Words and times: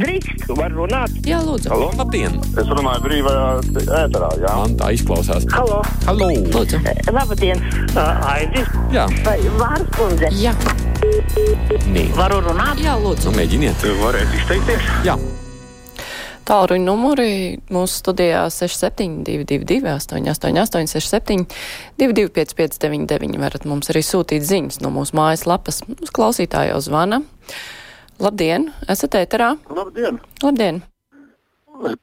Drīkst, 0.00 0.46
var 0.56 0.72
runāt. 0.72 1.12
Jā, 1.28 1.40
lūdzu. 1.44 1.68
Halo? 1.72 1.90
Labdien! 1.98 2.38
Es 2.56 2.68
runāju 2.70 3.02
brīvajā 3.04 3.42
ēterā, 4.00 4.30
jā. 4.40 4.52
Man 4.56 4.76
tā 4.80 4.92
izklausās. 4.96 5.44
Halo, 5.52 5.82
Halo! 6.06 6.30
lūdzu. 6.54 6.80
labdien. 7.12 7.60
Aidi, 8.30 8.64
Jā, 8.94 9.04
vai 9.26 9.36
vārds 9.60 9.90
kundze? 9.98 10.30
Jā, 10.40 10.54
nē. 11.92 12.06
Varu 12.16 12.40
runāt? 12.48 12.80
jā, 12.80 12.94
lūdzu. 13.02 13.28
Nu, 13.28 13.36
mēģiniet. 13.42 13.84
Varētu 14.00 14.40
izteikties? 14.40 14.88
Jā, 15.04 15.18
Tālruņa 16.50 16.82
numuri 16.82 17.32
mūsu 17.70 18.00
studijā 18.00 18.46
6722, 18.50 19.84
888, 19.86 20.88
67, 20.90 21.44
225, 22.00 23.36
varat 23.38 23.68
mums 23.70 23.92
arī 23.92 24.02
sūtīt 24.02 24.42
ziņas 24.48 24.80
no 24.82 24.90
mūsu 24.96 25.14
mājaslapas. 25.20 25.84
Mums 25.86 26.10
klausītāji 26.16 26.72
jau 26.72 26.80
zvana. 26.88 27.20
Labdien, 28.20 28.66
esat 28.92 29.14
ēterā? 29.16 29.54
Labdien! 29.72 30.18
Labdien! 30.44 30.82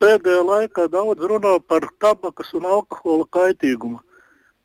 Pēdējā 0.01 0.39
laikā 0.47 0.87
daudz 0.89 1.27
runā 1.29 1.51
par 1.69 1.83
tabakas 2.01 2.49
un 2.57 2.65
alkohola 2.65 3.27
kaitīgumu. 3.37 3.99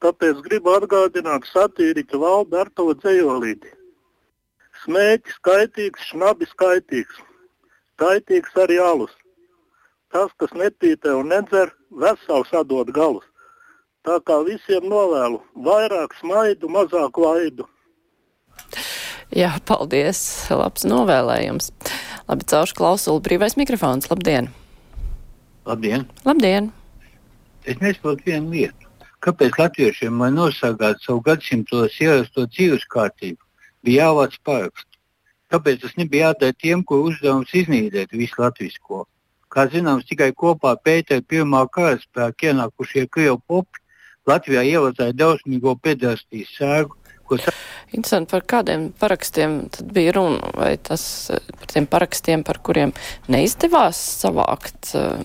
Tāpēc 0.00 0.40
gribu 0.46 0.72
atgādināt 0.72 1.44
satīriķa 1.50 2.20
valda 2.22 2.62
ar 2.62 2.70
to 2.72 2.86
dzējolīti. 3.02 3.68
Smēķis 4.86 5.42
kaitīgs, 5.48 6.06
šnabis 6.08 6.56
kaitīgs. 6.62 7.20
Kaitīgs 8.00 8.56
arī 8.64 8.80
alus. 8.80 9.12
Tas, 10.08 10.32
kas 10.40 10.56
nepītē 10.56 11.12
un 11.20 11.28
nedzer, 11.34 11.74
vesels 11.92 12.56
atdod 12.62 12.94
galus. 12.96 13.28
Tā 14.08 14.16
kā 14.24 14.40
visiem 14.48 14.88
novēlu 14.88 15.44
vairāk 15.68 16.16
smaidu, 16.22 16.72
mazāk 16.72 17.20
vaidu. 17.20 17.68
Jā, 19.32 19.54
paldies! 19.64 20.18
Labs 20.52 20.84
novēlējums! 20.84 21.70
Labi, 22.28 22.44
cauršu 22.50 22.74
klausulu 22.76 23.22
brīvais 23.24 23.54
mikrofons. 23.56 24.10
Labdien! 24.10 24.50
Labdien! 25.64 26.04
Labdien! 26.28 26.68
Es 27.64 27.78
nesaprotu 27.80 28.26
vienu 28.26 28.52
lietu. 28.52 28.90
Kāpēc 29.24 29.56
latviešiem, 29.56 30.20
lai 30.20 30.28
nosargātu 30.34 31.06
savu 31.06 31.24
gadsimtos 31.24 31.96
ierasto 32.04 32.44
dzīves 32.50 32.84
kārtību, 32.92 33.40
bija 33.80 34.10
jāvāc 34.10 34.36
parakstu? 34.44 35.00
Kāpēc 35.48 35.80
tas 35.86 35.96
nebija 35.96 36.34
jādara 36.34 36.58
tiem, 36.60 36.84
ko 36.84 37.00
uzdevums 37.08 37.56
iznīdēt 37.56 38.12
visu 38.12 38.36
latvisko? 38.42 39.06
Kā 39.48 39.64
zināms, 39.72 40.04
tikai 40.12 40.34
kopā 40.36 40.74
Pētera 40.76 41.24
pirmā 41.24 41.64
karaspēka 41.72 42.52
ienākušie 42.52 43.08
krievu 43.08 43.40
popi 43.48 43.80
Latvijā 44.28 44.60
ievadzēja 44.76 45.16
drausmīgo 45.16 45.72
pedastīs 45.80 46.52
sēgu, 46.58 47.00
ko 47.32 47.40
sa 47.40 47.56
Interesanti, 47.92 48.30
par 48.32 48.44
kādiem 48.48 48.86
parakstiem 48.96 49.56
tad 49.72 49.90
bija 49.92 50.14
runa, 50.16 50.48
vai 50.56 50.72
tas 50.80 51.02
eh, 51.30 51.40
par 51.58 51.72
tiem 51.74 51.86
parakstiem, 51.90 52.44
par 52.46 52.60
kuriem 52.64 52.94
neizdevās 53.32 54.00
savākt, 54.22 54.94
eh, 54.96 55.20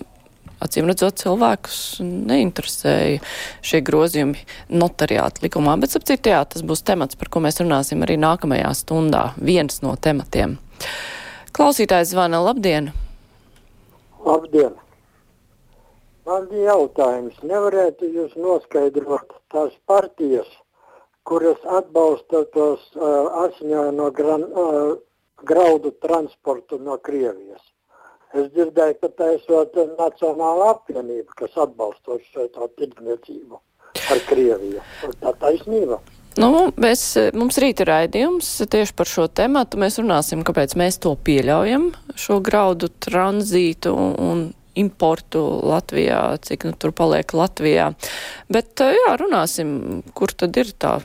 acīm 0.64 0.88
redzot, 0.90 1.16
cilvēkus 1.22 1.78
neinteresēja 2.04 3.22
šie 3.64 3.80
grozījumi 3.88 4.44
notariāta 4.68 5.46
likumā, 5.46 5.78
bet 5.80 5.94
sapcīt, 5.94 6.28
jā, 6.28 6.42
tas 6.44 6.66
būs 6.66 6.84
temats, 6.84 7.16
par 7.16 7.32
ko 7.32 7.40
mēs 7.44 7.62
runāsim 7.62 8.04
arī 8.04 8.18
nākamajā 8.20 8.74
stundā, 8.76 9.30
viens 9.40 9.80
no 9.86 9.96
tematiem. 9.96 10.58
Klausītājs 11.56 12.12
zvana, 12.12 12.42
labdien! 12.44 12.92
Labdien! 14.26 14.76
Man 16.28 16.44
bija 16.50 16.74
jautājums, 16.74 17.38
nevarētu 17.40 18.12
jūs 18.12 18.34
noskaidrot 18.36 19.38
tās 19.48 19.72
partijas, 19.88 20.50
kuras 21.28 21.60
atbalsta 21.78 22.44
tos 22.54 22.84
uh, 22.96 23.28
asiņaino 23.44 24.10
gran, 24.16 24.44
uh, 24.48 24.94
graudu 25.44 25.92
transportu 26.04 26.80
no 26.82 26.96
Krievijas. 27.04 27.64
Es 28.36 28.50
dzirdēju, 28.52 28.98
ka 29.00 29.08
tā 29.16 29.30
esot 29.38 29.76
Nacionāla 29.96 30.74
apvienība, 30.74 31.32
kas 31.36 31.56
atbalsta 31.56 32.18
šo 32.28 32.48
tirdzniecību 32.76 33.60
ar 34.12 34.22
Krieviju. 34.28 34.84
Tā 35.22 35.32
taisnība. 35.40 36.00
Nu, 36.38 36.68
mēs, 36.78 37.02
mums 37.34 37.56
rīt 37.58 37.80
ir 37.82 37.88
raidījums 37.90 38.50
tieši 38.70 38.94
par 38.94 39.08
šo 39.10 39.24
tematu. 39.32 39.80
Mēs 39.80 39.96
runāsim, 39.98 40.44
kāpēc 40.46 40.76
mēs 40.78 41.00
to 41.02 41.16
pieļaujam, 41.26 41.88
šo 42.14 42.38
graudu 42.44 42.92
tranzītu 43.02 43.94
un 43.96 44.44
importu 44.78 45.42
Latvijā, 45.66 46.22
cik 46.44 46.68
nu, 46.68 46.72
tur 46.78 46.94
paliek 46.96 47.34
Latvijā. 47.34 47.90
Bet 48.52 48.80
jā, 48.80 49.12
runāsim, 49.20 50.02
kur 50.16 50.32
tad 50.32 50.56
ir 50.60 50.72
tā 50.78 50.98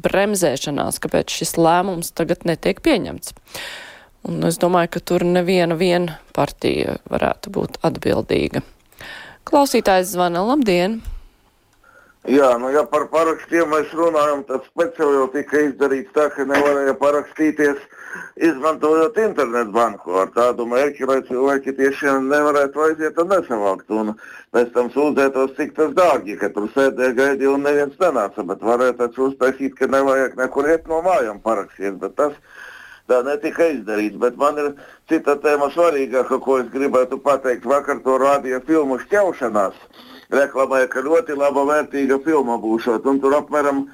bremzēšanās, 0.00 1.00
kāpēc 1.02 1.32
šis 1.40 1.56
lēmums 1.60 2.12
tagad 2.16 2.46
netiek 2.48 2.80
pieņemts. 2.84 3.34
Un 4.28 4.44
es 4.48 4.58
domāju, 4.60 4.94
ka 4.96 5.04
tur 5.12 5.24
neviena 5.24 5.76
viena 5.80 6.18
partija 6.36 6.98
varētu 7.10 7.52
būt 7.56 7.80
atbildīga. 7.86 8.64
Klausītājs 9.48 10.12
zvana, 10.12 10.44
labdien! 10.44 11.00
Jā, 12.28 12.50
nu 12.60 12.68
ja 12.68 12.82
par 12.84 13.06
parakstiem 13.08 13.70
mēs 13.72 13.94
runājam, 13.96 14.42
tad 14.44 14.66
speciāli 14.68 15.16
jau 15.16 15.28
tika 15.32 15.62
izdarīts 15.64 16.12
tā, 16.12 16.26
ka 16.34 16.44
nevarēja 16.44 16.92
parakstīties 17.00 17.78
izmantojot 18.44 19.16
internetu 19.22 19.72
banku. 19.72 20.12
Ar 20.20 20.28
tādu 20.34 20.66
mērķi, 20.68 21.06
lai 21.08 21.22
cilvēki 21.30 21.72
tiešām 21.78 22.28
nevarētu 22.28 22.82
aiziet 22.84 23.22
un 23.24 23.32
nesavākt. 23.32 23.88
Un 23.88 24.12
pēc 24.52 24.68
tam 24.74 24.90
sūdzētos, 24.92 25.54
cik 25.56 25.72
tas 25.78 25.96
dārgi, 25.96 26.36
ka 26.42 26.52
tur 26.52 26.68
sēdēja 26.74 27.16
gaidīja 27.22 27.54
un 27.54 27.64
neviens 27.64 27.96
nenāca. 28.04 28.44
Bet 28.52 28.68
varēja 28.68 28.98
taču 29.00 29.30
uztaisīt, 29.30 29.78
ka 29.80 29.88
nevajag 29.88 30.36
nekur 30.42 30.68
iet 30.68 30.92
no 30.92 31.00
mājām 31.06 31.40
parakstīt. 31.40 32.04
Tā 33.08 33.24
netika 33.24 33.72
izdarīts. 33.72 34.20
Bet 34.20 34.36
man 34.36 34.60
ir 34.60 34.70
cita 35.08 35.40
tēma 35.40 35.72
svarīgāka, 35.72 36.36
ko 36.44 36.60
es 36.60 36.68
gribētu 36.68 37.16
pateikt. 37.24 37.64
Vakar 37.64 38.04
to 38.04 38.20
rādīja 38.20 38.60
filmu 38.68 39.00
šķaušanās 39.08 39.80
reklamēja, 40.34 40.88
ka 40.92 41.02
ļoti 41.04 41.36
laba, 41.38 41.64
vērtīga 41.68 42.20
filma 42.24 42.58
būšot. 42.62 43.06
Un 43.10 43.20
tur 43.22 43.36
apmēram 43.38 43.84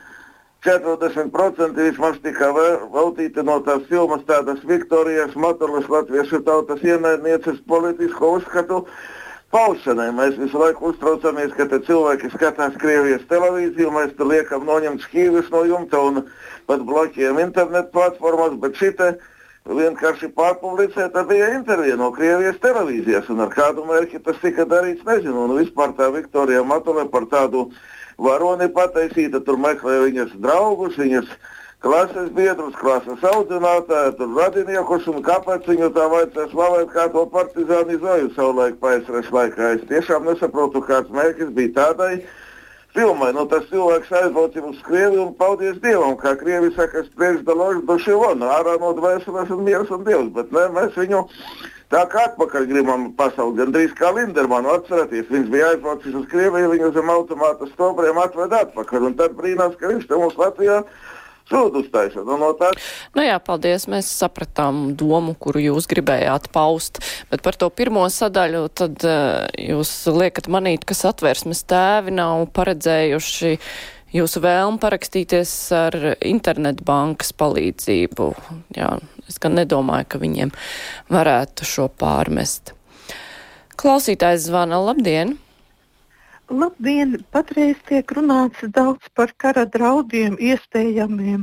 40% 0.66 1.76
vismaz 1.78 2.16
tika 2.24 2.50
veltīti 2.94 3.44
no 3.46 3.60
tās 3.66 3.84
filmas 3.90 4.24
tādas 4.28 4.64
Viktorijas 4.66 5.36
Matulas 5.36 5.88
latviešu 5.92 6.42
tautas 6.46 6.82
ienaidnieces 6.84 7.60
politisko 7.68 8.36
uzskatu 8.40 8.82
paušanai. 9.54 10.10
Mēs 10.16 10.36
visu 10.40 10.58
laiku 10.60 10.90
uztraucamies, 10.90 11.54
ka 11.56 11.68
cilvēki 11.70 12.32
skatās 12.34 12.76
Krievijas 12.82 13.24
televīziju, 13.30 13.94
mēs 13.94 14.16
tur 14.18 14.32
liekam 14.32 14.66
noņemt 14.66 15.06
skīvis 15.06 15.52
no 15.54 15.62
jumta 15.68 16.02
un 16.02 16.26
pat 16.66 16.82
bloķējam 16.82 17.40
internetu 17.44 17.94
platformas, 17.94 18.58
bet 18.60 18.76
šitai 18.80 19.14
vienkārši 19.66 20.30
pārpublicēta 20.36 21.24
bija 21.26 21.50
intervija 21.56 21.96
no 21.98 22.12
Krievijas 22.14 22.60
televīzijas. 22.62 23.28
Un 23.34 23.42
ar 23.46 23.52
kādu 23.54 23.84
mērķi 23.88 24.22
tas 24.24 24.38
tika 24.42 24.66
darīts, 24.68 25.04
nezinu. 25.06 25.46
Un 25.46 25.58
vispār 25.58 25.94
tā 25.98 26.10
Viktorija 26.14 26.62
Matule 26.64 27.06
par 27.10 27.26
tādu 27.32 27.70
varoni 28.18 28.68
pataisīta, 28.72 29.42
tur 29.44 29.58
meklēja 29.60 30.06
viņas 30.06 30.36
draugus, 30.40 30.96
viņas 31.00 31.28
klases 31.84 32.30
biedrus, 32.34 32.78
klases 32.80 33.26
audzinātāju, 33.26 34.14
tur 34.20 34.32
radiniekus, 34.38 35.06
un 35.10 35.20
kāpēc 35.26 35.66
viņu 35.68 35.90
tā 35.94 36.06
vajadzēja 36.14 36.52
slavēt 36.54 36.90
kā 36.94 37.10
to 37.12 37.26
partizāni 37.34 37.98
zoju 38.00 38.32
savulaik 38.38 38.80
paisres 38.80 39.30
laikā. 39.34 39.76
Es 39.76 39.86
tiešām 39.90 40.30
nesaprotu, 40.30 40.82
kāds 40.86 41.12
mērķis 41.14 41.52
bija 41.58 41.74
tādai 41.82 42.12
filmai. 42.96 43.30
Nu, 43.36 43.44
tas 43.50 43.68
cilvēks 43.70 44.12
aizbrauca 44.22 44.64
uz 44.70 44.82
Krieviju 44.86 45.28
un 45.28 45.32
paldies 45.38 45.78
Dievam, 45.84 46.16
kā 46.20 46.34
Krievi 46.40 46.72
saka, 46.76 47.04
spriež 47.06 47.42
dalošu 47.46 47.84
duši 47.88 48.16
von, 48.16 48.44
ārā 48.56 48.76
no 48.82 48.92
dvēseles 48.96 49.52
un 49.54 49.64
miers 49.68 49.92
un 49.94 50.04
Dievs, 50.06 50.32
bet 50.36 50.52
ne, 50.56 50.66
mēs 50.76 50.96
viņu 50.98 51.22
tā 51.94 52.02
kā 52.10 52.24
atpakaļ 52.30 52.66
gribam 52.70 53.10
pasauli, 53.18 53.60
gandrīz 53.60 53.92
kā 53.98 54.10
Lindermanu 54.16 54.72
atcerēties, 54.74 55.28
viņš 55.30 55.50
bija 55.52 55.72
aizbraucis 55.74 56.16
uz 56.18 56.24
Krieviju, 56.32 56.72
viņu 56.72 56.92
zem 56.96 57.12
automāta 57.12 57.68
stobriem 57.74 58.18
atved 58.22 58.56
atpakaļ, 58.62 59.10
un 59.10 59.18
tad 59.20 59.36
brīnās, 59.38 59.76
ka 59.78 59.92
viņš 59.92 60.08
te 60.08 60.18
mums 60.18 60.40
Latvijā 60.40 60.80
sūdu 61.50 61.82
uztaisa. 61.84 62.22
Nu, 62.26 62.38
no 62.40 62.52
tā... 62.58 62.72
nu 63.16 63.24
jā, 63.26 63.36
paldies, 63.42 63.86
mēs 63.90 64.10
sapratām 64.20 64.94
domu, 64.98 65.36
kuru 65.38 65.62
jūs 65.62 65.88
gribējāt 65.90 66.50
paust, 66.54 67.02
bet 67.30 67.44
par 67.46 67.58
to 67.58 67.70
pirmo 67.70 68.06
sadaļu 68.12 68.66
tad 68.74 69.06
uh, 69.06 69.44
jūs 69.60 69.92
liekat 70.10 70.50
manīt, 70.52 70.86
ka 70.86 70.96
satversmes 70.96 71.64
tēvi 71.70 72.14
nav 72.16 72.48
paredzējuši 72.56 73.56
jūsu 74.16 74.42
vēlmu 74.44 74.80
parakstīties 74.82 75.52
ar 75.76 75.96
internetbankas 76.24 77.34
palīdzību. 77.36 78.30
Jā, 78.78 78.92
es 79.28 79.40
gan 79.42 79.58
nedomāju, 79.58 80.08
ka 80.12 80.22
viņiem 80.22 80.54
varētu 81.12 81.66
šo 81.68 81.90
pārmest. 82.00 82.72
Klausītājs 83.76 84.46
zvana, 84.48 84.78
labdien! 84.80 85.36
Labdien! 86.46 87.16
Patreiz 87.34 87.78
tiek 87.88 88.12
runāts 88.14 88.60
daudz 88.70 89.08
par 89.18 89.32
kara 89.34 89.64
draudiem 89.66 90.36
iespējamiem, 90.38 91.42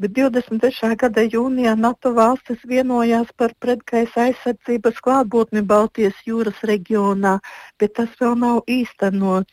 bet 0.00 0.14
23. 0.16 0.94
gada 1.02 1.24
jūnijā 1.26 1.74
NATO 1.76 2.14
valstis 2.16 2.62
vienojās 2.70 3.28
par 3.36 3.52
pretgaisa 3.60 4.24
aizsardzības 4.30 5.02
klātbūtni 5.04 5.60
Baltijas 5.68 6.16
jūras 6.24 6.64
reģionā, 6.64 7.34
bet 7.76 7.94
tas 8.00 8.16
vēl 8.22 8.40
nav 8.40 8.62
īstenots. 8.64 9.52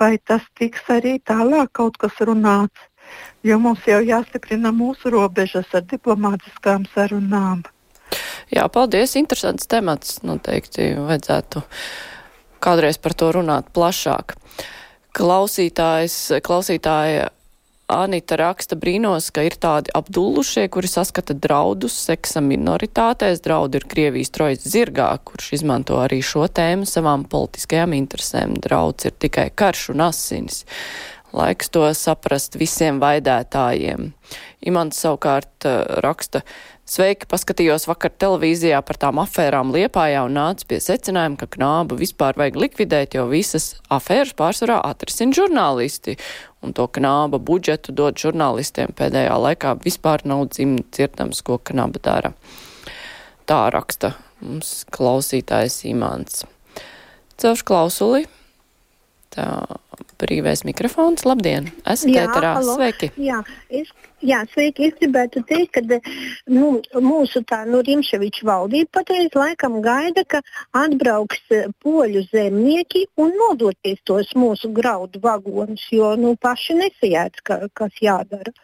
Vai 0.00 0.16
tas 0.16 0.48
tiks 0.56 0.88
arī 0.88 1.18
tālāk 1.20 1.76
kaut 1.76 2.00
kas 2.00 2.16
runāts? 2.24 2.88
Jo 3.44 3.60
mums 3.60 3.84
jau 3.84 4.00
jāstiprina 4.00 4.72
mūsu 4.72 5.12
robežas 5.12 5.68
ar 5.76 5.84
diplomātiskām 5.84 6.88
sarunām. 6.96 7.66
Jā, 8.48 8.64
paldies. 8.72 9.12
Interesants 9.20 9.68
temats. 9.68 10.22
Noteikti 10.24 10.94
vajadzētu 10.96 11.66
kādreiz 12.66 12.98
par 12.98 13.14
to 13.14 13.30
runāt 13.38 13.70
plašāk. 13.76 14.34
Klausītājs, 15.16 16.18
klausītāja 16.44 17.30
Anita 17.86 18.34
raksta 18.34 18.74
brīnos, 18.74 19.28
ka 19.30 19.44
ir 19.46 19.54
tādi 19.62 19.92
apdullušie, 19.94 20.64
kuri 20.74 20.88
saskata 20.90 21.36
draudus 21.38 21.94
seksa 22.08 22.42
minoritātēs. 22.42 23.38
Draudi 23.44 23.78
ir 23.78 23.86
Krievijas 23.86 24.34
trojas 24.34 24.66
zirgā, 24.66 25.12
kurš 25.22 25.52
izmanto 25.60 26.00
arī 26.02 26.18
šo 26.18 26.48
tēmu 26.50 26.88
savām 26.90 27.22
politiskajām 27.30 27.94
interesēm. 27.94 28.56
Drauds 28.64 29.06
ir 29.06 29.14
tikai 29.14 29.52
karš 29.54 29.92
un 29.94 30.02
asinis. 30.08 30.64
Laiks 31.34 31.72
to 31.74 31.82
saprast 31.96 32.54
visiem 32.58 33.00
vaidētājiem. 33.02 34.12
Imants 34.66 35.02
savukārt 35.02 35.66
uh, 35.68 35.82
raksta, 36.04 36.44
Sveiki, 36.86 37.26
paskatījos 37.26 37.88
vakar 37.90 38.12
televīzijā 38.14 38.78
par 38.86 38.94
tām 39.02 39.18
afērām 39.18 39.72
Liepājā 39.74 40.20
un 40.28 40.36
nāca 40.38 40.68
pie 40.70 40.76
secinājuma, 40.78 41.34
ka 41.40 41.48
knābu 41.56 41.96
vispār 41.98 42.38
vajag 42.38 42.60
likvidēt, 42.62 43.16
jo 43.18 43.24
visas 43.26 43.72
afēras 43.90 44.36
pārsvarā 44.38 44.76
atrisina 44.86 45.34
žurnālisti. 45.34 46.14
Un 46.62 46.76
to 46.78 46.86
knāba 46.86 47.40
budžetu 47.42 47.90
dod 47.90 48.22
žurnālistiem 48.22 48.94
pēdējā 48.94 49.34
laikā 49.34 49.74
vispār 49.82 50.22
nav 50.30 50.44
dzirdams, 50.54 51.42
ko 51.42 51.58
knāba 51.58 52.04
dara. 52.06 52.32
Tā 53.50 53.64
raksta 53.74 54.14
mums 54.38 54.84
klausītājs 54.94 55.82
Imants. 55.90 56.46
Celšu 57.34 57.66
klausuli. 57.66 58.28
Tā 59.36 59.48
brīvais 60.20 60.62
mikrofons. 60.64 61.24
Labdien! 61.28 61.68
Esat 61.84 62.14
ēterā. 62.22 62.54
Sveiki! 62.64 63.10
Jā, 63.20 63.42
es, 63.68 63.90
jā, 64.24 64.40
sveiki! 64.52 64.88
Es 64.88 64.96
gribētu 65.00 65.42
teikt, 65.48 65.76
ka 65.76 66.00
nu, 66.52 66.70
mūsu 67.04 67.42
tā 67.48 67.62
nu, 67.68 67.82
Rimševiča 67.84 68.46
valdība 68.48 69.00
patreiz 69.00 69.36
laikam 69.36 69.78
gaida, 69.84 70.24
ka 70.24 70.40
atbrauks 70.80 71.44
eh, 71.52 71.68
poļu 71.84 72.24
zemnieki 72.30 73.06
un 73.20 73.36
nodotīs 73.36 74.00
tos 74.08 74.32
mūsu 74.38 74.72
graudu 74.76 75.20
vagonus, 75.24 75.84
jo 75.92 76.14
nu, 76.20 76.32
paši 76.40 76.80
nesajēdz, 76.80 77.44
ka, 77.44 77.60
kas 77.76 78.02
jādara. 78.02 78.56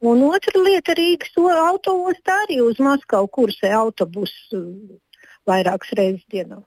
Un 0.00 0.22
otra 0.30 0.62
lieta- 0.62 0.94
Rīgas 1.00 1.34
autoostā 1.36 2.38
arī 2.46 2.62
uz 2.64 2.78
Maskavu 2.80 3.28
kursē 3.28 3.74
autobusu 3.76 4.64
vairākas 5.44 5.92
reizes 5.98 6.24
dienā. 6.32 6.62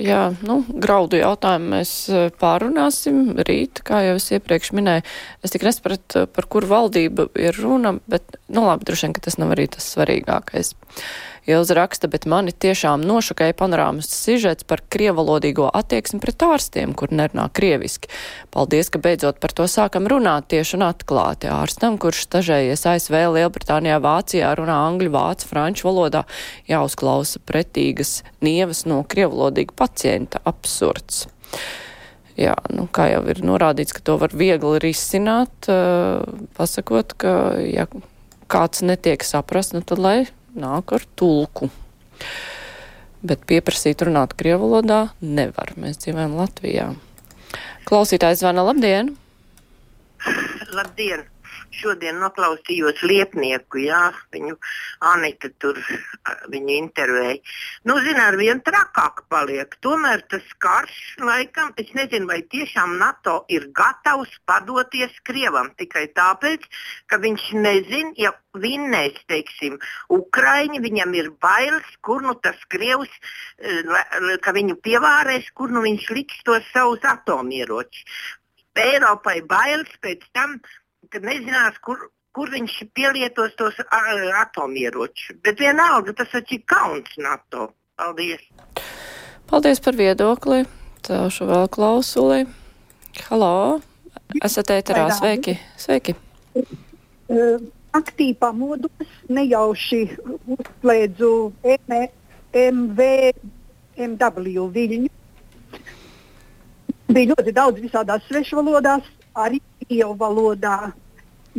Jā, 0.00 0.30
nu, 0.48 0.62
graudu 0.80 1.18
jautājumu 1.20 1.74
mēs 1.74 1.90
e, 2.08 2.20
pārunāsim 2.40 3.34
rīt, 3.44 3.82
kā 3.84 3.98
jau 4.06 4.14
es 4.16 4.30
iepriekš 4.32 4.72
minēju. 4.78 5.04
Es 5.44 5.52
tik 5.52 5.66
nesapratu, 5.66 6.24
par 6.32 6.48
kur 6.48 6.64
valdību 6.70 7.28
ir 7.36 7.58
runa, 7.60 7.92
bet, 8.08 8.38
nu 8.48 8.64
labi, 8.64 8.88
droši 8.88 9.06
vien, 9.06 9.16
ka 9.16 9.24
tas 9.26 9.36
nav 9.40 9.52
arī 9.52 9.68
tas 9.74 9.90
svarīgākais. 9.92 10.72
Ilza 11.48 11.74
raksta, 11.74 12.08
bet 12.12 12.26
mani 12.28 12.52
tiešām 12.52 13.00
nošokēja 13.06 13.54
panorāmas 13.56 14.10
sižets 14.12 14.66
par 14.68 14.82
krievalodīgo 14.92 15.70
attieksmi 15.72 16.20
pret 16.20 16.42
ārstiem, 16.44 16.92
kur 16.92 17.12
nerunā 17.14 17.46
krieviski. 17.56 18.10
Paldies, 18.52 18.90
ka 18.92 19.00
beidzot 19.00 19.40
par 19.40 19.54
to 19.56 19.64
sākam 19.70 20.08
runāt 20.10 20.50
tieši 20.52 20.76
un 20.76 20.84
atklāti. 20.90 21.48
Ārstam, 21.48 21.96
kurš 22.00 22.26
stažējies 22.26 22.84
ASV, 22.92 23.16
Lielbritānijā, 23.38 23.96
Vācijā, 24.04 24.52
runā 24.58 24.76
angļu, 24.90 25.12
vācu, 25.16 25.48
franču 25.48 25.88
valodā, 25.88 26.26
jāuzklausa 26.68 27.40
pretīgas 27.48 28.20
nievas 28.44 28.84
no 28.84 29.00
krievalodīga 29.08 29.76
pacienta. 29.80 30.42
Absurds. 30.44 31.24
Jā, 32.40 32.54
nu, 32.72 32.86
kā 32.88 33.10
jau 33.10 33.24
ir 33.32 33.40
norādīts, 33.44 33.96
ka 33.96 34.04
to 34.04 34.16
var 34.20 34.32
viegli 34.36 34.78
risināt, 34.80 35.68
uh, 35.72 36.20
pasakot, 36.56 37.16
ka, 37.20 37.32
ja 37.64 37.88
kāds 38.50 38.84
netiek 38.84 39.24
saprast, 39.26 39.74
nu 39.76 39.82
tad 39.84 40.00
lai 40.00 40.18
nāk 40.58 40.94
ar 40.96 41.06
tulku. 41.18 41.70
Bet 43.20 43.44
pieprasīt 43.48 44.02
runāt 44.06 44.32
krievu 44.38 44.70
valodā 44.70 45.00
nevar. 45.20 45.74
Mēs 45.80 46.00
dzīvojam 46.02 46.38
Latvijā. 46.38 46.90
Klausītājs 47.88 48.40
zvana 48.42 48.64
labdien! 48.64 49.14
Labdien! 50.70 51.26
Šodien 51.74 52.18
noklausījos 52.20 53.02
liepnieku, 53.06 53.80
jā, 53.84 54.10
viņu 54.34 54.56
Anita 55.10 55.50
tur 55.62 55.78
viņu 56.52 56.76
intervēja. 56.76 57.38
Nu, 57.88 57.96
zina, 58.04 58.26
ar 58.30 58.38
vien 58.40 58.60
trakāk 58.66 59.24
paliek. 59.32 59.76
Tomēr 59.84 60.24
tas 60.30 60.46
karš, 60.62 60.98
laikam, 61.24 61.72
es 61.80 61.92
nezinu, 61.96 62.28
vai 62.30 62.40
tiešām 62.52 62.96
NATO 63.00 63.44
ir 63.52 63.68
gatavs 63.76 64.32
padoties 64.50 65.14
Krievam 65.26 65.70
tikai 65.78 66.08
tāpēc, 66.16 66.66
ka 67.10 67.20
viņš 67.22 67.46
nezina, 67.60 68.14
ja 68.18 68.34
vinnēs, 68.58 69.20
teiksim, 69.30 69.78
Ukraiņi, 70.10 70.82
viņam 70.82 71.14
ir 71.14 71.30
bailes, 71.42 71.86
kur 72.02 72.24
nu 72.26 72.34
tas 72.42 72.58
Krievs, 72.72 73.12
ka 74.42 74.54
viņu 74.56 74.80
pievārēs, 74.82 75.52
kur 75.54 75.70
nu 75.70 75.84
viņš 75.86 76.10
liks 76.16 76.42
tos 76.46 76.66
savus 76.74 77.06
atomieročus. 77.06 78.04
Eiropai 78.80 79.40
bailes 79.44 79.90
pēc 80.00 80.22
tam 80.32 80.54
ka 81.10 81.20
nezinās, 81.24 81.78
kur, 81.84 82.08
kur 82.36 82.50
viņš 82.52 82.76
pielietos 82.94 83.54
tos 83.58 83.78
atomieročus. 83.90 85.36
Bet 85.44 85.60
vienalga 85.62 86.14
tas 86.16 86.30
taču 86.32 86.58
ir 86.58 86.64
kauns 86.70 87.16
NATO. 87.18 87.70
Paldies! 87.98 88.44
Paldies 89.50 89.82
par 89.82 89.98
viedokli. 89.98 90.62
Celšu 91.04 91.48
vēl 91.50 91.66
klausuli. 91.74 92.44
Halo! 93.26 93.80
Esat 94.44 94.70
ēterā. 94.76 95.08
Sveiki! 95.16 95.56
Sveiki. 95.80 96.14
Naktī 97.90 98.30
pamodos, 98.38 99.14
nejauši 99.28 100.04
uzslēdzu 100.54 101.32
MV, 101.66 103.08
MW 104.06 104.68
viļņu. 104.76 105.10
Bija 107.10 107.32
ļoti 107.32 107.54
daudz 107.56 107.82
visādās 107.82 108.22
svešvalodās, 108.28 109.08
arī 109.34 109.58
krievu 109.90 110.14
valodā. 110.20 110.92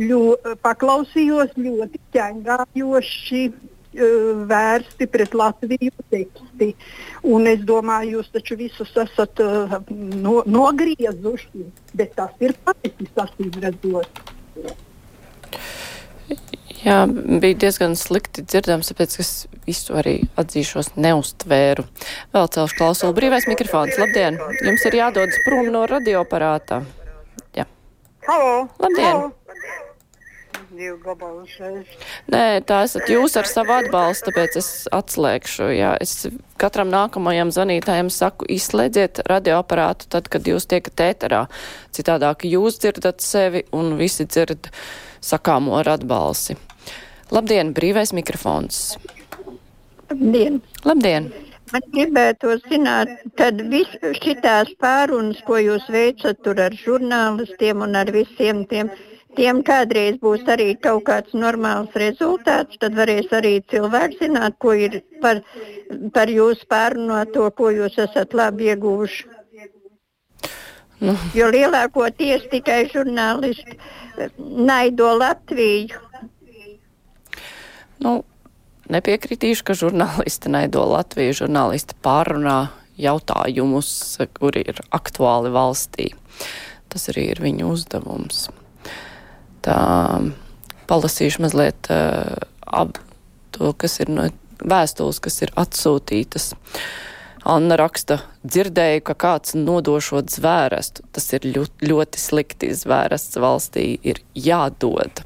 Ļo, 0.00 0.38
paklausījos 0.64 1.52
ļoti 1.60 2.00
ķēngājoši 2.16 3.42
uh, 3.52 4.44
vērsti 4.48 5.08
pret 5.12 5.34
Latviju 5.36 5.92
teksti. 6.08 6.70
Un 7.28 7.44
es 7.50 7.60
domāju, 7.68 8.16
jūs 8.16 8.30
taču 8.32 8.56
visus 8.56 8.94
esat 9.04 9.42
uh, 9.44 9.76
no, 9.92 10.40
nogriezuši, 10.48 11.66
bet 11.92 12.16
tas 12.16 12.32
ir 12.40 12.56
paticis 12.64 13.20
acīm 13.20 13.52
redzot. 13.60 14.24
Jā, 16.82 17.04
bija 17.06 17.60
diezgan 17.66 17.92
slikti 17.94 18.42
dzirdams, 18.42 18.88
tāpēc 18.90 19.12
es 19.22 19.28
visu 19.68 19.94
arī 20.00 20.16
atzīšos 20.40 20.94
neustvēru. 20.96 21.84
Vēl 22.34 22.50
celšu 22.56 22.80
klausulu 22.80 23.14
brīvais 23.20 23.46
mikrofons. 23.46 24.00
Labdien! 24.00 24.40
Jums 24.64 24.88
ir 24.88 24.98
jādodas 24.98 25.38
prom 25.44 25.68
no 25.70 25.84
radioaparāta. 25.86 26.80
Halo! 28.26 28.68
Labdien! 28.78 29.06
Halo. 29.06 29.32
Divu 30.72 30.96
gabalu 31.02 31.42
šeit. 31.50 31.90
Nē, 32.32 32.62
tā 32.64 32.78
esat 32.86 33.10
jūs 33.10 33.34
ar 33.36 33.48
savu 33.50 33.74
atbalstu, 33.74 34.30
tāpēc 34.30 34.56
es 34.60 34.68
atslēgšu. 34.94 35.66
Jā, 35.74 35.90
es 36.00 36.28
katram 36.60 36.88
nākamajam 36.92 37.50
zvanītājam 37.52 38.08
saku, 38.14 38.48
izslēdziet 38.48 39.20
radioaparātu 39.28 40.08
tad, 40.14 40.30
kad 40.32 40.48
jūs 40.48 40.68
tiekat 40.70 41.04
ēterā. 41.10 41.42
Citādāk 41.92 42.46
jūs 42.48 42.80
dzirdat 42.80 43.20
sevi 43.20 43.66
un 43.76 43.98
visi 44.00 44.24
dzird 44.24 44.70
sakāmo 45.20 45.76
ar 45.82 45.92
atbalsi. 45.98 46.56
Labdien, 47.34 47.74
brīvais 47.76 48.14
mikrofons. 48.16 48.84
Labdien! 50.08 50.62
Labdien! 50.88 51.32
Man 51.72 51.84
gribētu 51.94 52.58
zināt, 52.68 53.10
tad 53.40 53.60
viss 53.72 54.02
šitās 54.20 54.72
pārunas, 54.82 55.38
ko 55.46 55.56
jūs 55.56 55.86
veicat 55.92 56.40
tur 56.44 56.58
ar 56.60 56.74
žurnālistiem 56.76 57.80
un 57.86 57.96
ar 57.96 58.10
visiem 58.12 58.66
tiem, 58.68 58.90
tiem 59.38 59.62
kādreiz 59.64 60.18
būs 60.20 60.44
arī 60.52 60.74
kaut 60.86 61.06
kāds 61.06 61.32
normāls 61.32 61.94
rezultāts, 62.02 62.76
tad 62.82 62.98
varēs 62.98 63.32
arī 63.38 63.54
cilvēks 63.72 64.20
zināt, 64.20 64.58
ko 64.60 64.74
ir 64.76 64.98
par, 65.22 65.40
par 66.12 66.32
jūsu 66.32 66.68
pārunāto, 66.68 67.48
ko 67.56 67.70
jūs 67.72 67.96
esat 68.04 68.36
labi 68.36 68.68
ieguvuši. 68.74 69.30
Nu. 71.02 71.16
Jo 71.34 71.48
lielākoties 71.50 72.44
tikai 72.52 72.84
žurnālisti 72.92 73.78
naido 74.38 75.08
Latviju. 75.18 75.98
Nu, 78.04 78.20
Nepiekritīšu, 78.92 79.64
ka 79.64 79.76
žurnālisti 79.78 80.50
naido 80.52 80.82
Latviju, 80.90 81.36
žurnālisti 81.44 81.96
pārunā 82.04 82.72
jautājumus, 83.00 83.88
kuri 84.36 84.66
ir 84.72 84.82
aktuāli 84.92 85.52
valstī. 85.54 86.10
Tas 86.92 87.08
arī 87.12 87.30
ir 87.32 87.40
viņu 87.40 87.70
uzdevums. 87.72 88.48
Tā 89.64 89.78
palasīšu 90.90 91.44
mazliet 91.44 91.88
uh, 91.94 92.42
ap 92.66 92.98
to, 93.54 93.72
kas 93.78 94.00
ir 94.02 94.12
no 94.12 94.28
vēstules, 94.60 95.22
kas 95.22 95.40
ir 95.46 95.54
atsūtītas. 95.56 96.52
Anna 97.48 97.74
raksta, 97.80 98.20
dzirdēju, 98.46 99.02
ka 99.08 99.16
kāds 99.18 99.56
nodošot 99.58 100.30
zvērestu. 100.30 101.06
Tas 101.14 101.26
ir 101.34 101.48
ļoti, 101.48 101.88
ļoti 101.90 102.20
slikti. 102.22 102.70
Zvērests 102.76 103.40
valstī 103.42 103.86
ir 104.06 104.20
jādod. 104.38 105.24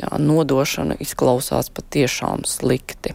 Jā, 0.00 0.16
nodošana 0.16 0.96
izklausās 1.02 1.68
patiešām 1.76 2.46
slikti. 2.48 3.12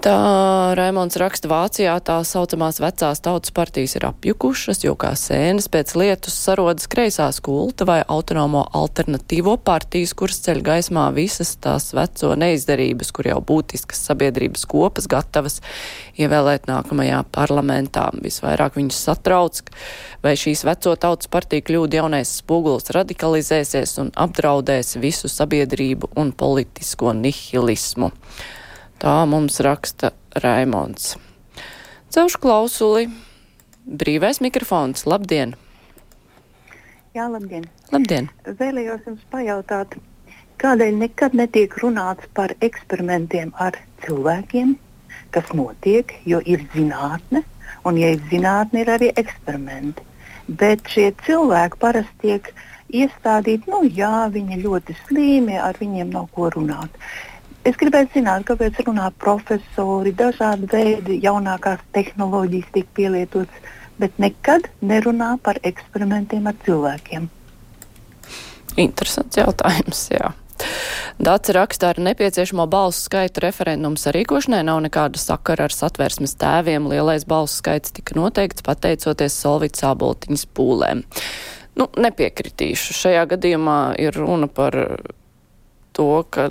Tā 0.00 0.72
Raimons 0.78 1.12
raksta, 1.20 1.44
Vācijā 1.50 1.92
tā 2.00 2.14
saucamās 2.24 2.78
vecās 2.80 3.18
tautas 3.20 3.52
partijas 3.52 3.98
ir 3.98 4.06
apjukušas, 4.08 4.78
jo 4.80 4.94
kā 4.96 5.10
sēnes 5.12 5.66
pēc 5.68 5.90
lietus 6.00 6.38
sarodas 6.40 6.86
kreisās 6.88 7.36
kulta 7.44 7.84
vai 7.84 7.98
autonomo 8.08 8.62
alternatīvo 8.78 9.58
partijas, 9.60 10.14
kuras 10.16 10.38
ceļ 10.46 10.62
gaismā 10.64 11.02
visas 11.12 11.50
tās 11.60 11.90
veco 11.92 12.30
neizdarības, 12.40 13.10
kur 13.12 13.28
jau 13.28 13.42
būtiskas 13.44 14.00
sabiedrības 14.08 14.64
kopas 14.70 15.04
gatavas 15.12 15.58
ievēlēt 16.16 16.64
nākamajā 16.70 17.18
parlamentā. 17.36 18.06
Visvairāk 18.24 18.78
viņus 18.80 19.02
satrauc, 19.04 19.60
vai 20.24 20.32
šīs 20.32 20.64
veco 20.64 20.94
tautas 20.96 21.28
partija 21.28 21.66
kļūda 21.68 22.00
jaunais 22.00 22.32
spogulis 22.40 22.88
radikalizēsies 22.96 23.98
un 24.00 24.14
apdraudēs 24.16 24.96
visu 25.04 25.28
sabiedrību 25.28 26.14
un 26.24 26.32
politisko 26.32 27.12
nihilismu. 27.20 28.10
Tā 29.00 29.22
mums 29.24 29.54
raksta 29.64 30.10
Raimons. 30.44 31.14
Celšu 32.12 32.36
klausuli. 32.42 33.06
Brīvais 33.88 34.42
mikrofons. 34.44 35.06
Labdien! 35.08 35.54
Jā, 37.16 37.24
labdien! 37.32 37.64
Labdien! 37.94 38.28
Vēlējos 38.58 39.08
jums 39.08 39.22
pajautāt, 39.32 39.96
kādēļ 40.60 41.00
nekad 41.00 41.38
netiek 41.40 41.78
runāts 41.80 42.28
par 42.36 42.52
eksperimentiem 42.60 43.54
ar 43.56 43.80
cilvēkiem, 44.04 44.76
kas 45.32 45.48
notiek, 45.56 46.12
jo 46.28 46.42
ir 46.44 46.68
zinātne, 46.76 47.40
un 47.88 48.02
ja 48.02 48.12
ir 48.12 48.20
zinātne, 48.28 48.84
ir 48.84 48.94
arī 48.98 49.10
eksperimenti. 49.24 50.04
Bet 50.60 50.92
šie 50.92 51.08
cilvēki 51.24 51.80
parasti 51.80 52.20
tiek 52.26 52.52
iestādīti, 52.92 53.64
nu 53.72 53.80
jā, 53.88 54.28
viņi 54.28 54.60
ļoti 54.60 55.00
slīmi, 55.06 55.56
ar 55.56 55.80
viņiem 55.80 56.12
nav 56.12 56.28
ko 56.36 56.52
runāt. 56.52 57.00
Es 57.68 57.76
gribēju 57.76 58.08
zināt, 58.14 58.46
kāpēc 58.48 58.78
runā 58.86 59.10
profesori, 59.20 60.14
dažādi 60.16 60.68
veidi, 60.70 61.18
jaunākās 61.20 61.82
tehnoloģijas 61.92 62.70
tiek 62.72 62.88
pielietotas, 62.96 63.72
bet 64.00 64.16
nekad 64.22 64.70
nerunā 64.80 65.34
par 65.44 65.60
eksperimentiem 65.68 66.48
ar 66.48 66.56
cilvēkiem. 66.64 67.28
Interesants 68.80 69.36
jautājums, 69.36 70.06
jā. 70.14 70.32
Dācis 71.20 71.52
rakstā 71.56 71.90
ar 71.92 72.00
nepieciešamo 72.00 72.64
balsu 72.70 73.04
skaitu 73.04 73.42
referendumu 73.44 74.00
sarīkošanai 74.00 74.62
nav 74.64 74.80
nekāda 74.86 75.20
sakara 75.20 75.68
ar 75.68 75.74
satversmes 75.74 76.36
tēviem. 76.40 76.88
Lielais 76.88 77.26
balsu 77.28 77.60
skaits 77.60 77.92
tika 77.96 78.16
noteikts 78.16 78.64
pateicoties 78.64 79.36
Solvits 79.36 79.84
Āboltiņas 79.84 80.46
pūlēm. 80.56 81.04
Nu, 81.76 81.88
nepiekritīšu. 81.92 82.96
Šajā 82.96 83.26
gadījumā 83.34 83.78
ir 84.00 84.16
runa 84.16 84.48
par 84.48 84.76
to, 85.96 86.24
ka 86.30 86.48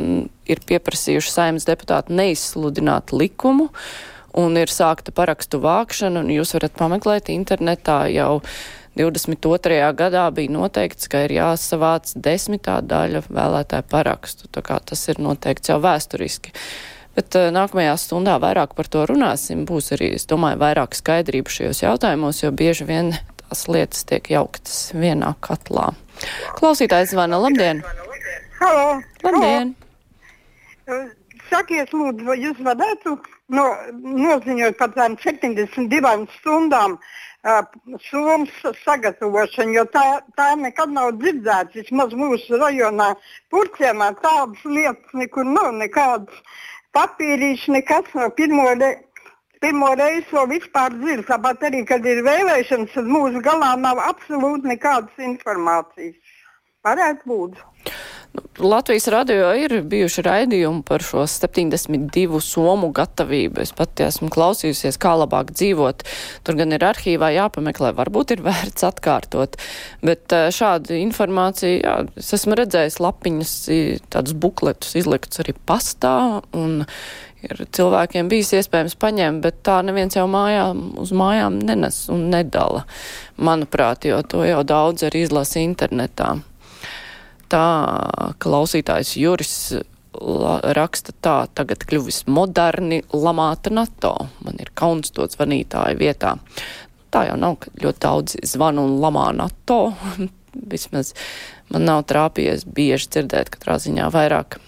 ir 0.49 0.63
pieprasījuši 0.69 1.33
saimnes 1.33 1.67
deputāti 1.69 2.15
neizsludināt 2.17 3.13
likumu 3.15 3.69
un 4.37 4.57
ir 4.61 4.71
sākta 4.71 5.13
parakstu 5.15 5.61
vākšana, 5.63 6.21
un 6.21 6.29
jūs 6.33 6.53
varat 6.57 6.75
pameklēt 6.77 7.31
internetā 7.33 8.03
jau 8.13 8.41
22. 8.99 9.79
gadā 9.95 10.25
bija 10.35 10.51
noteikts, 10.53 11.07
ka 11.11 11.23
ir 11.25 11.35
jāsavāc 11.37 12.11
desmitā 12.19 12.79
daļa 12.83 13.23
vēlētāju 13.29 13.87
parakstu, 13.91 14.49
tā 14.51 14.63
kā 14.65 14.79
tas 14.83 15.05
ir 15.11 15.21
noteikts 15.23 15.71
jau 15.71 15.79
vēsturiski. 15.83 16.53
Bet 17.17 17.35
uh, 17.35 17.49
nākamajā 17.53 17.95
stundā 17.99 18.37
vairāk 18.41 18.75
par 18.77 18.87
to 18.91 19.05
runāsim. 19.09 19.65
Būs 19.67 19.91
arī, 19.95 20.13
es 20.19 20.27
domāju, 20.29 20.59
vairāk 20.61 20.95
skaidrību 20.95 21.51
šajos 21.51 21.81
jautājumos, 21.83 22.43
jo 22.43 22.51
bieži 22.55 22.87
vien 22.87 23.15
tās 23.41 23.65
lietas 23.71 24.05
tiek 24.07 24.29
jauktas 24.31 24.91
vienā 24.95 25.33
katlā. 25.43 25.89
Klausītājs 26.59 27.15
zvana, 27.15 27.41
labdien! 27.41 27.83
Halo! 28.59 29.01
Labdien! 29.23 29.75
Halo. 30.87 31.07
Sakiet, 31.49 31.93
lūdzu, 31.95 32.25
vai 32.27 32.35
jūs 32.43 32.57
varētu 32.65 33.13
no, 33.55 33.63
noziņot 34.03 34.75
par 34.77 34.91
tām 34.97 35.15
72 35.23 36.25
stundām 36.35 36.97
uh, 36.99 37.61
somas 38.05 38.51
sagatavošanu, 38.83 39.77
jo 39.77 39.85
tā, 39.93 40.03
tā 40.37 40.49
nekad 40.59 40.91
nav 40.93 41.13
dzirdēta. 41.21 41.71
Vismaz 41.77 42.13
mūsu 42.19 42.59
rajonā, 42.59 43.13
Purcēmā, 43.53 44.11
tādas 44.25 44.67
lietas 44.67 45.15
nekur 45.21 45.47
nav, 45.47 45.71
nekādas 45.79 46.43
papīrīšas, 46.97 47.71
nekas 47.79 48.11
nav. 48.19 48.35
Pirmo, 48.37 48.67
re, 48.81 48.91
pirmo 49.63 49.93
reizi 49.97 50.27
to 50.33 50.45
vispār 50.51 50.93
dzird. 50.99 51.25
Tāpat 51.31 51.65
arī, 51.71 51.85
kad 51.87 52.05
ir 52.05 52.21
vēlēšanas, 52.27 52.91
tad 52.97 53.09
mūsu 53.09 53.41
galā 53.45 53.71
nav 53.79 54.03
absolūti 54.11 54.75
nekādas 54.75 55.25
informācijas. 55.31 56.37
Varētu 56.85 57.33
būt. 57.33 57.65
Latvijas 58.59 59.07
radio 59.07 59.53
ir 59.55 59.71
bijuši 59.87 60.23
raidījumi 60.25 60.83
par 60.85 61.01
šo 61.03 61.23
72 61.31 62.41
somu 62.43 62.89
gatavību. 62.95 63.61
Es 63.63 63.71
pati 63.75 64.03
esmu 64.05 64.27
klausījusies, 64.33 64.99
kā 65.01 65.13
labāk 65.21 65.53
dzīvot. 65.55 66.03
Tur 66.43 66.57
gan 66.59 66.75
ir 66.75 66.83
arhīvā 66.83 67.31
jāpameklē, 67.37 67.93
varbūt 67.97 68.35
ir 68.35 68.43
vērts 68.45 68.85
atkārtot. 68.89 69.55
Bet 70.05 70.35
eh, 70.35 70.49
šādu 70.53 70.97
informāciju, 70.99 71.79
jā, 71.79 71.95
es 72.19 72.33
esmu 72.35 72.59
redzējis 72.59 72.99
lapiņas, 73.01 73.55
tādus 74.13 74.35
bukletus 74.35 74.93
izliktus 74.99 75.41
arī 75.45 75.55
pastā. 75.71 76.43
Un, 76.51 76.83
ir 77.47 77.63
cilvēkiem 77.63 78.27
bijis 78.27 78.51
iespējams 78.59 78.97
paņemt, 78.99 79.43
bet 79.47 79.63
tā 79.63 79.79
neviens 79.87 80.19
jau 80.19 80.27
mājām, 80.27 80.83
uz 80.99 81.15
mājām 81.15 81.61
nenes 81.63 82.03
un 82.11 82.27
nedala, 82.33 82.83
manuprāt, 83.39 84.09
jo 84.11 84.19
to 84.27 84.43
jau 84.43 84.61
daudz 84.67 85.07
arī 85.07 85.23
izlasa 85.23 85.63
internetā. 85.63 86.35
Tā 87.49 87.65
klausītājs 88.41 89.15
Juris 89.17 89.55
raksta 90.75 91.13
tā, 91.21 91.35
tagad 91.53 91.85
kļuvis 91.87 92.25
moderni 92.27 93.01
lamāta 93.13 93.71
NATO. 93.73 94.13
Man 94.45 94.59
ir 94.61 94.71
kauns 94.77 95.13
to 95.15 95.27
zvanītāju 95.29 95.99
vietā. 95.99 96.35
Tā 97.09 97.25
jau 97.29 97.37
nav, 97.41 97.57
ka 97.63 97.73
ļoti 97.81 98.03
daudz 98.05 98.37
zvanu 98.45 98.85
un 98.85 98.97
lamā 99.01 99.29
NATO. 99.37 99.93
Vismaz 100.71 101.13
man 101.69 101.85
nav 101.89 102.03
trāpījies 102.09 102.65
bieži 102.65 103.13
dzirdēt, 103.15 103.53
katrā 103.53 103.77
ziņā 103.81 104.09
vairāk 104.13 104.59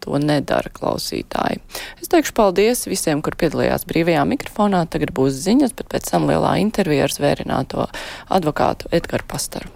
to 0.00 0.16
nedara 0.20 0.70
klausītāji. 0.72 1.60
Es 2.00 2.08
teikšu 2.08 2.32
paldies 2.36 2.86
visiem, 2.88 3.20
kur 3.24 3.36
piedalījās 3.36 3.84
brīvajā 3.88 4.22
mikrofonā. 4.32 4.86
Tagad 4.88 5.12
būs 5.16 5.36
ziņas, 5.44 5.76
bet 5.76 5.90
pēc 5.92 6.08
tam 6.14 6.30
lielā 6.30 6.56
intervija 6.62 7.04
ar 7.04 7.12
zvērināto 7.12 7.90
advokātu 8.32 8.88
Edgaru 8.96 9.28
Pastaru. 9.28 9.68